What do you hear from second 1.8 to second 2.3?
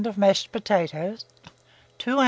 2 oz.